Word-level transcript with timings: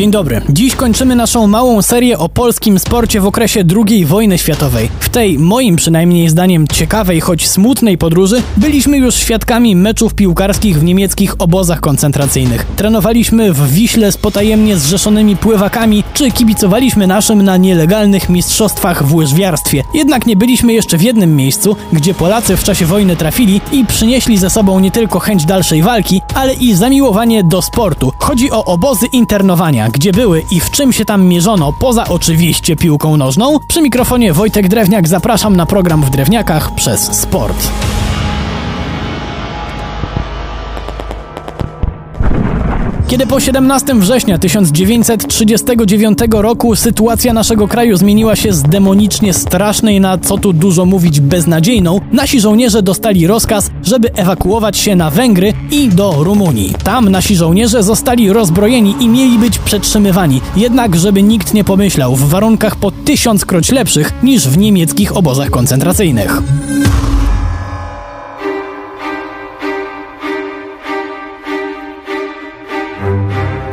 Dzień 0.00 0.10
dobry. 0.10 0.40
Dziś 0.48 0.76
kończymy 0.76 1.16
naszą 1.16 1.46
małą 1.46 1.82
serię 1.82 2.18
o 2.18 2.28
polskim 2.28 2.78
sporcie 2.78 3.20
w 3.20 3.26
okresie 3.26 3.64
II 3.88 4.04
wojny 4.04 4.38
światowej. 4.38 4.88
W 5.00 5.08
tej, 5.08 5.38
moim 5.38 5.76
przynajmniej 5.76 6.28
zdaniem, 6.28 6.68
ciekawej, 6.68 7.20
choć 7.20 7.48
smutnej 7.48 7.98
podróży 7.98 8.42
byliśmy 8.56 8.98
już 8.98 9.14
świadkami 9.14 9.76
meczów 9.76 10.14
piłkarskich 10.14 10.78
w 10.78 10.84
niemieckich 10.84 11.34
obozach 11.38 11.80
koncentracyjnych. 11.80 12.66
Trenowaliśmy 12.76 13.52
w 13.52 13.72
Wiśle 13.72 14.12
z 14.12 14.16
potajemnie 14.16 14.76
zrzeszonymi 14.76 15.36
pływakami, 15.36 16.04
czy 16.14 16.30
kibicowaliśmy 16.30 17.06
naszym 17.06 17.42
na 17.42 17.56
nielegalnych 17.56 18.28
mistrzostwach 18.28 19.04
w 19.04 19.14
łyżwiarstwie. 19.14 19.82
Jednak 19.94 20.26
nie 20.26 20.36
byliśmy 20.36 20.72
jeszcze 20.72 20.98
w 20.98 21.02
jednym 21.02 21.36
miejscu, 21.36 21.76
gdzie 21.92 22.14
Polacy 22.14 22.56
w 22.56 22.64
czasie 22.64 22.86
wojny 22.86 23.16
trafili 23.16 23.60
i 23.72 23.84
przynieśli 23.84 24.38
ze 24.38 24.50
sobą 24.50 24.80
nie 24.80 24.90
tylko 24.90 25.18
chęć 25.18 25.44
dalszej 25.44 25.82
walki, 25.82 26.22
ale 26.34 26.54
i 26.54 26.74
zamiłowanie 26.74 27.44
do 27.44 27.62
sportu. 27.62 28.12
Chodzi 28.18 28.50
o 28.50 28.64
obozy 28.64 29.06
internowania, 29.12 29.89
gdzie 29.90 30.12
były 30.12 30.44
i 30.50 30.60
w 30.60 30.70
czym 30.70 30.92
się 30.92 31.04
tam 31.04 31.24
mierzono, 31.24 31.72
poza 31.72 32.04
oczywiście 32.08 32.76
piłką 32.76 33.16
nożną. 33.16 33.58
Przy 33.68 33.82
mikrofonie 33.82 34.32
Wojtek 34.32 34.68
Drewniak 34.68 35.08
zapraszam 35.08 35.56
na 35.56 35.66
program 35.66 36.02
w 36.02 36.10
Drewniakach 36.10 36.74
przez 36.74 37.00
sport. 37.00 37.89
Kiedy 43.10 43.26
po 43.26 43.40
17 43.40 43.94
września 43.94 44.38
1939 44.38 46.18
roku 46.32 46.76
sytuacja 46.76 47.32
naszego 47.32 47.68
kraju 47.68 47.96
zmieniła 47.96 48.36
się 48.36 48.52
z 48.52 48.62
demonicznie 48.62 49.34
strasznej 49.34 50.00
na 50.00 50.18
co 50.18 50.38
tu 50.38 50.52
dużo 50.52 50.84
mówić 50.84 51.20
beznadziejną, 51.20 52.00
nasi 52.12 52.40
żołnierze 52.40 52.82
dostali 52.82 53.26
rozkaz, 53.26 53.70
żeby 53.82 54.12
ewakuować 54.14 54.78
się 54.78 54.96
na 54.96 55.10
Węgry 55.10 55.52
i 55.70 55.88
do 55.88 56.24
Rumunii. 56.24 56.74
Tam 56.84 57.08
nasi 57.08 57.36
żołnierze 57.36 57.82
zostali 57.82 58.32
rozbrojeni 58.32 58.94
i 59.00 59.08
mieli 59.08 59.38
być 59.38 59.58
przetrzymywani, 59.58 60.40
jednak 60.56 60.96
żeby 60.96 61.22
nikt 61.22 61.54
nie 61.54 61.64
pomyślał, 61.64 62.16
w 62.16 62.28
warunkach 62.28 62.76
po 62.76 62.90
tysiąckroć 62.90 63.72
lepszych 63.72 64.12
niż 64.22 64.48
w 64.48 64.58
niemieckich 64.58 65.16
obozach 65.16 65.50
koncentracyjnych. 65.50 66.42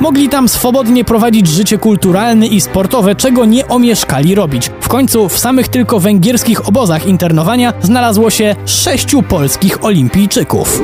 Mogli 0.08 0.30
tam 0.30 0.50
swobodnie 0.50 1.04
prowadzić 1.04 1.48
życie 1.48 1.78
kulturalne 1.78 2.48
i 2.48 2.62
sportowe, 2.62 3.16
czego 3.16 3.46
nie 3.46 3.68
omieszkali 3.68 4.36
robić. 4.36 4.72
W 4.88 4.90
końcu 4.90 5.30
w 5.30 5.40
samych 5.40 5.68
tylko 5.68 6.00
węgierskich 6.00 6.68
obozach 6.68 7.08
internowania 7.08 7.74
znalazło 7.82 8.30
się 8.30 8.56
sześciu 8.66 9.24
polskich 9.24 9.84
olimpijczyków. 9.86 10.82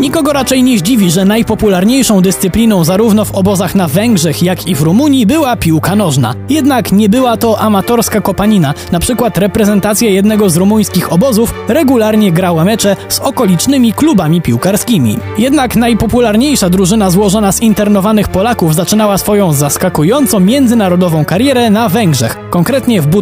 Nikogo 0.00 0.32
raczej 0.32 0.62
nie 0.62 0.78
zdziwi, 0.78 1.10
że 1.10 1.24
najpopularniejszą 1.24 2.20
dyscypliną 2.20 2.84
zarówno 2.84 3.24
w 3.24 3.34
obozach 3.34 3.74
na 3.74 3.88
Węgrzech, 3.88 4.42
jak 4.42 4.68
i 4.68 4.74
w 4.74 4.82
Rumunii 4.82 5.26
była 5.26 5.56
piłka 5.56 5.96
nożna. 5.96 6.34
Jednak 6.48 6.92
nie 6.92 7.08
była 7.08 7.36
to 7.36 7.60
amatorska 7.60 8.20
kopanina. 8.20 8.74
Na 8.92 9.00
przykład 9.00 9.38
reprezentacja 9.38 10.10
jednego 10.10 10.50
z 10.50 10.56
rumuńskich 10.56 11.12
obozów 11.12 11.54
regularnie 11.68 12.32
grała 12.32 12.64
mecze 12.64 12.96
z 13.08 13.18
okolicznymi 13.18 13.92
klubami 13.92 14.42
piłkarskimi. 14.42 15.18
Jednak 15.38 15.76
najpopularniejsza 15.76 16.70
drużyna 16.70 17.10
złożona 17.10 17.52
z 17.52 17.60
internowanych 17.60 18.28
Polaków 18.28 18.74
zaczynała 18.74 19.18
swoją 19.18 19.52
zaskakująco 19.52 20.40
międzynarodową 20.40 21.24
karierę 21.24 21.70
na 21.70 21.88
Węgrzech, 21.88 22.38
konkretnie 22.50 23.02
w 23.02 23.06
Budapeszcie. 23.06 23.21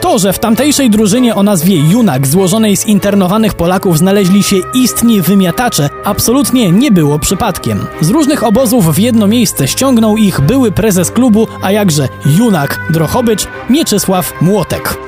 To, 0.00 0.18
że 0.18 0.32
w 0.32 0.38
tamtejszej 0.38 0.90
drużynie 0.90 1.34
o 1.34 1.42
nazwie 1.42 1.76
Junak 1.76 2.26
złożonej 2.26 2.76
z 2.76 2.86
internowanych 2.86 3.54
Polaków 3.54 3.98
znaleźli 3.98 4.42
się 4.42 4.56
istni 4.74 5.20
wymiatacze, 5.22 5.90
absolutnie 6.04 6.72
nie 6.72 6.90
było 6.90 7.18
przypadkiem. 7.18 7.86
Z 8.00 8.10
różnych 8.10 8.42
obozów 8.44 8.94
w 8.94 8.98
jedno 8.98 9.26
miejsce 9.26 9.68
ściągnął 9.68 10.16
ich 10.16 10.40
były 10.40 10.72
prezes 10.72 11.10
klubu, 11.10 11.48
a 11.62 11.70
jakże 11.70 12.08
Junak 12.38 12.80
Drochobycz 12.90 13.46
Mieczysław 13.70 14.32
Młotek. 14.40 14.98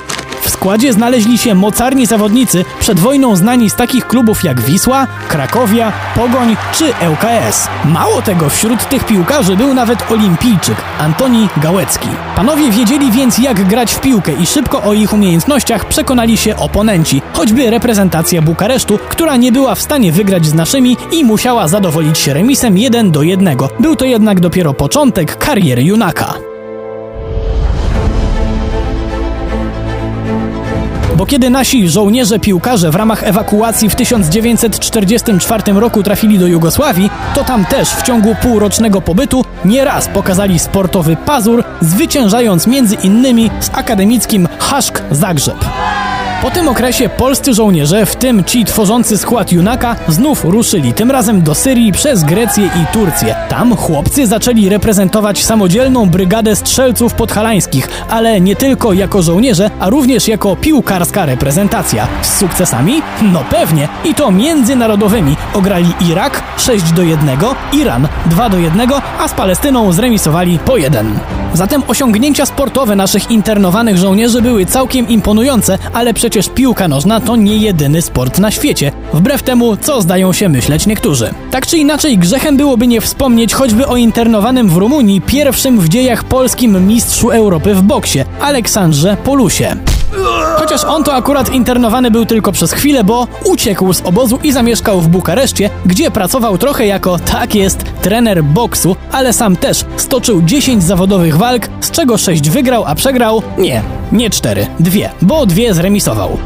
W 0.46 0.50
składzie 0.50 0.92
znaleźli 0.92 1.38
się 1.38 1.54
mocarni 1.54 2.06
zawodnicy, 2.06 2.64
przed 2.80 3.00
wojną 3.00 3.36
znani 3.36 3.70
z 3.70 3.74
takich 3.74 4.06
klubów 4.06 4.44
jak 4.44 4.60
Wisła, 4.60 5.06
Krakowia, 5.28 5.92
Pogoń 6.14 6.56
czy 6.74 6.84
ŁKS. 6.84 7.68
Mało 7.84 8.22
tego, 8.22 8.48
wśród 8.48 8.88
tych 8.88 9.06
piłkarzy 9.06 9.56
był 9.56 9.74
nawet 9.74 10.10
olimpijczyk 10.10 10.76
Antoni 10.98 11.48
Gałecki. 11.56 12.08
Panowie 12.36 12.70
wiedzieli 12.70 13.12
więc 13.12 13.38
jak 13.38 13.68
grać 13.68 13.94
w 13.94 14.00
piłkę 14.00 14.32
i 14.32 14.46
szybko 14.46 14.82
o 14.82 14.92
ich 14.92 15.12
umiejętnościach 15.12 15.84
przekonali 15.84 16.36
się 16.36 16.56
oponenci, 16.56 17.22
choćby 17.32 17.70
reprezentacja 17.70 18.42
Bukaresztu, 18.42 18.98
która 19.08 19.36
nie 19.36 19.52
była 19.52 19.74
w 19.74 19.82
stanie 19.82 20.12
wygrać 20.12 20.46
z 20.46 20.54
naszymi 20.54 20.96
i 21.12 21.24
musiała 21.24 21.68
zadowolić 21.68 22.18
się 22.18 22.34
remisem 22.34 22.78
1 22.78 23.10
do 23.10 23.22
1. 23.22 23.56
Był 23.80 23.96
to 23.96 24.04
jednak 24.04 24.40
dopiero 24.40 24.74
początek 24.74 25.38
kariery 25.38 25.82
Junaka. 25.82 26.55
Bo 31.16 31.26
kiedy 31.26 31.50
nasi 31.50 31.88
żołnierze 31.88 32.38
piłkarze 32.38 32.90
w 32.90 32.94
ramach 32.94 33.24
ewakuacji 33.24 33.90
w 33.90 33.94
1944 33.94 35.72
roku 35.72 36.02
trafili 36.02 36.38
do 36.38 36.46
Jugosławii, 36.46 37.10
to 37.34 37.44
tam 37.44 37.64
też 37.64 37.90
w 37.90 38.02
ciągu 38.02 38.34
półrocznego 38.42 39.00
pobytu 39.00 39.44
nieraz 39.64 40.08
pokazali 40.08 40.58
sportowy 40.58 41.16
pazur, 41.16 41.64
zwyciężając 41.80 42.66
między 42.66 42.94
innymi 42.94 43.50
z 43.60 43.70
akademickim 43.74 44.48
Haszk 44.58 45.02
Zagrzeb. 45.10 45.64
Po 46.46 46.50
tym 46.50 46.68
okresie 46.68 47.08
polscy 47.08 47.54
żołnierze, 47.54 48.06
w 48.06 48.16
tym 48.16 48.44
ci 48.44 48.64
tworzący 48.64 49.18
skład 49.18 49.52
Junaka, 49.52 49.96
znów 50.08 50.44
ruszyli, 50.44 50.92
tym 50.92 51.10
razem 51.10 51.42
do 51.42 51.54
Syrii 51.54 51.92
przez 51.92 52.24
Grecję 52.24 52.64
i 52.64 52.92
Turcję. 52.92 53.34
Tam 53.48 53.76
chłopcy 53.76 54.26
zaczęli 54.26 54.68
reprezentować 54.68 55.44
samodzielną 55.44 56.10
brygadę 56.10 56.56
strzelców 56.56 57.14
podhalańskich, 57.14 57.88
ale 58.08 58.40
nie 58.40 58.56
tylko 58.56 58.92
jako 58.92 59.22
żołnierze, 59.22 59.70
a 59.80 59.90
również 59.90 60.28
jako 60.28 60.56
piłkarska 60.56 61.26
reprezentacja. 61.26 62.08
Z 62.22 62.38
sukcesami? 62.38 63.02
No 63.22 63.44
pewnie. 63.50 63.88
I 64.04 64.14
to 64.14 64.30
międzynarodowymi. 64.30 65.36
Ograli 65.54 65.92
Irak 66.10 66.42
6 66.58 66.92
do 66.92 67.02
1, 67.02 67.28
Iran 67.72 68.08
2 68.26 68.48
do 68.48 68.58
1, 68.58 68.90
a 69.18 69.28
z 69.28 69.32
Palestyną 69.32 69.92
zremisowali 69.92 70.58
po 70.58 70.76
1. 70.76 71.18
Zatem 71.54 71.82
osiągnięcia 71.88 72.46
sportowe 72.46 72.96
naszych 72.96 73.30
internowanych 73.30 73.98
żołnierzy 73.98 74.42
były 74.42 74.66
całkiem 74.66 75.08
imponujące, 75.08 75.78
ale 75.92 76.14
przecież 76.14 76.35
piłka 76.54 76.88
nożna 76.88 77.20
to 77.20 77.36
nie 77.36 77.56
jedyny 77.56 78.02
sport 78.02 78.38
na 78.38 78.50
świecie, 78.50 78.92
wbrew 79.12 79.42
temu, 79.42 79.76
co 79.76 80.02
zdają 80.02 80.32
się 80.32 80.48
myśleć 80.48 80.86
niektórzy. 80.86 81.34
Tak 81.50 81.66
czy 81.66 81.78
inaczej, 81.78 82.18
grzechem 82.18 82.56
byłoby 82.56 82.86
nie 82.86 83.00
wspomnieć 83.00 83.54
choćby 83.54 83.86
o 83.86 83.96
internowanym 83.96 84.68
w 84.68 84.76
Rumunii 84.76 85.20
pierwszym 85.20 85.80
w 85.80 85.88
dziejach 85.88 86.24
polskim 86.24 86.86
mistrzu 86.86 87.30
Europy 87.30 87.74
w 87.74 87.82
boksie, 87.82 88.24
Aleksandrze 88.40 89.16
Polusie. 89.24 89.76
Chociaż 90.56 90.84
on 90.84 91.04
to 91.04 91.14
akurat 91.14 91.52
internowany 91.52 92.10
był 92.10 92.26
tylko 92.26 92.52
przez 92.52 92.72
chwilę, 92.72 93.04
bo 93.04 93.26
uciekł 93.44 93.92
z 93.92 94.02
obozu 94.02 94.38
i 94.42 94.52
zamieszkał 94.52 95.00
w 95.00 95.08
Bukareszcie, 95.08 95.70
gdzie 95.86 96.10
pracował 96.10 96.58
trochę 96.58 96.86
jako, 96.86 97.18
tak 97.18 97.54
jest, 97.54 97.84
trener 98.02 98.44
boksu, 98.44 98.96
ale 99.12 99.32
sam 99.32 99.56
też 99.56 99.84
stoczył 99.96 100.42
10 100.42 100.82
zawodowych 100.82 101.36
walk, 101.36 101.68
z 101.80 101.90
czego 101.90 102.18
6 102.18 102.50
wygrał, 102.50 102.84
a 102.86 102.94
przegrał 102.94 103.42
nie, 103.58 103.82
nie 104.12 104.30
4, 104.30 104.66
dwie, 104.80 105.10
bo 105.22 105.46
dwie 105.46 105.74
zremisował. 105.74 106.38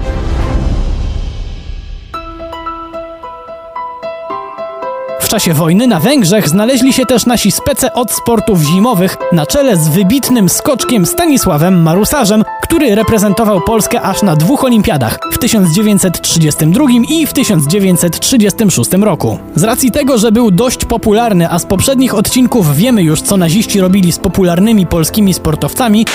Czasie 5.31 5.55
wojny 5.55 5.87
na 5.87 6.01
Węgrzech 6.01 6.49
znaleźli 6.49 6.93
się 6.93 7.07
też 7.07 7.27
nasi 7.27 7.51
spece 7.51 7.93
od 7.93 8.13
sportów 8.13 8.63
zimowych 8.63 9.17
na 9.33 9.47
czele 9.47 9.77
z 9.77 9.89
wybitnym 9.89 10.49
skoczkiem 10.49 11.07
Stanisławem 11.07 11.83
Marusarzem, 11.83 12.45
który 12.63 12.95
reprezentował 12.95 13.61
Polskę 13.61 14.03
aż 14.03 14.23
na 14.23 14.37
dwóch 14.37 14.65
olimpiadach 14.65 15.19
w 15.33 15.39
1932 15.39 16.85
i 17.11 17.27
w 17.27 17.33
1936 17.33 18.91
roku. 18.93 19.39
Z 19.55 19.65
racji 19.65 19.91
tego, 19.91 20.19
że 20.19 20.33
był 20.33 20.51
dość 20.51 20.85
popularny, 20.85 21.51
a 21.51 21.59
z 21.59 21.67
poprzednich 21.67 22.15
odcinków 22.15 22.77
wiemy 22.77 23.03
już 23.03 23.23
co 23.23 23.37
naziści 23.37 23.81
robili 23.81 24.13
z 24.13 24.19
popularnymi 24.19 24.87
polskimi 24.87 25.35
sportowcami, 25.35 26.07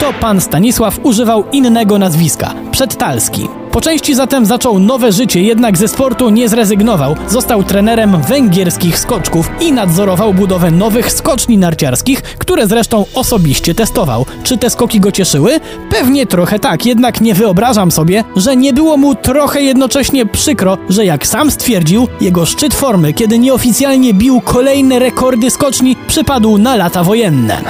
to 0.00 0.12
pan 0.12 0.40
Stanisław 0.40 1.00
używał 1.02 1.44
innego 1.52 1.98
nazwiska 1.98 2.54
Przedtalski. 2.70 3.63
Po 3.74 3.80
części 3.80 4.14
zatem 4.14 4.46
zaczął 4.46 4.78
nowe 4.78 5.12
życie, 5.12 5.42
jednak 5.42 5.78
ze 5.78 5.88
sportu 5.88 6.30
nie 6.30 6.48
zrezygnował. 6.48 7.16
Został 7.28 7.62
trenerem 7.62 8.22
węgierskich 8.22 8.98
skoczków 8.98 9.50
i 9.60 9.72
nadzorował 9.72 10.34
budowę 10.34 10.70
nowych 10.70 11.12
skoczni 11.12 11.58
narciarskich, 11.58 12.22
które 12.22 12.66
zresztą 12.66 13.04
osobiście 13.14 13.74
testował. 13.74 14.26
Czy 14.42 14.58
te 14.58 14.70
skoki 14.70 15.00
go 15.00 15.12
cieszyły? 15.12 15.60
Pewnie 15.90 16.26
trochę 16.26 16.58
tak, 16.58 16.86
jednak 16.86 17.20
nie 17.20 17.34
wyobrażam 17.34 17.90
sobie, 17.90 18.24
że 18.36 18.56
nie 18.56 18.72
było 18.72 18.96
mu 18.96 19.14
trochę 19.14 19.62
jednocześnie 19.62 20.26
przykro, 20.26 20.78
że 20.88 21.04
jak 21.04 21.26
sam 21.26 21.50
stwierdził, 21.50 22.08
jego 22.20 22.46
szczyt 22.46 22.74
formy, 22.74 23.12
kiedy 23.12 23.38
nieoficjalnie 23.38 24.14
bił 24.14 24.40
kolejne 24.40 24.98
rekordy 24.98 25.50
skoczni, 25.50 25.96
przypadł 26.06 26.58
na 26.58 26.76
lata 26.76 27.04
wojenne. 27.04 27.62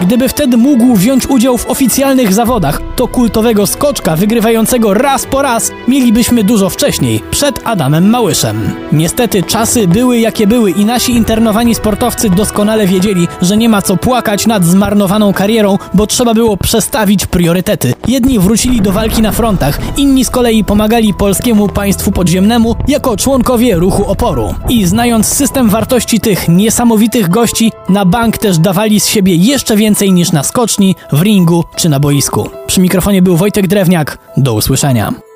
Gdyby 0.00 0.28
wtedy 0.28 0.56
mógł 0.56 0.94
wziąć 0.94 1.26
udział 1.26 1.58
w 1.58 1.70
oficjalnych 1.70 2.34
zawodach, 2.34 2.80
to 2.96 3.08
kultowego 3.08 3.66
skoczka 3.66 4.16
wygrywającego 4.16 4.94
raz 4.94 5.26
po 5.26 5.43
raz, 5.44 5.72
mielibyśmy 5.88 6.44
dużo 6.44 6.70
wcześniej, 6.70 7.20
przed 7.30 7.60
Adamem 7.64 8.10
Małyszem. 8.10 8.70
Niestety 8.92 9.42
czasy 9.42 9.88
były 9.88 10.18
jakie 10.18 10.46
były 10.46 10.70
i 10.70 10.84
nasi 10.84 11.12
internowani 11.12 11.74
sportowcy 11.74 12.30
doskonale 12.30 12.86
wiedzieli, 12.86 13.28
że 13.42 13.56
nie 13.56 13.68
ma 13.68 13.82
co 13.82 13.96
płakać 13.96 14.46
nad 14.46 14.64
zmarnowaną 14.64 15.32
karierą, 15.32 15.78
bo 15.94 16.06
trzeba 16.06 16.34
było 16.34 16.56
przestawić 16.56 17.26
priorytety. 17.26 17.94
Jedni 18.08 18.38
wrócili 18.38 18.80
do 18.80 18.92
walki 18.92 19.22
na 19.22 19.32
frontach, 19.32 19.78
inni 19.96 20.24
z 20.24 20.30
kolei 20.30 20.64
pomagali 20.64 21.14
polskiemu 21.14 21.68
państwu 21.68 22.12
podziemnemu 22.12 22.76
jako 22.88 23.16
członkowie 23.16 23.76
ruchu 23.76 24.10
oporu. 24.10 24.54
I 24.68 24.86
znając 24.86 25.26
system 25.26 25.68
wartości 25.68 26.20
tych 26.20 26.48
niesamowitych 26.48 27.28
gości, 27.28 27.72
na 27.88 28.04
bank 28.04 28.38
też 28.38 28.58
dawali 28.58 29.00
z 29.00 29.06
siebie 29.06 29.34
jeszcze 29.34 29.76
więcej 29.76 30.12
niż 30.12 30.32
na 30.32 30.42
skoczni, 30.42 30.96
w 31.12 31.22
ringu 31.22 31.64
czy 31.76 31.88
na 31.88 32.00
boisku. 32.00 32.50
Przy 32.66 32.80
mikrofonie 32.80 33.22
był 33.22 33.36
Wojtek 33.36 33.66
Drewniak. 33.66 34.18
Do 34.36 34.54
usłyszenia. 34.54 35.33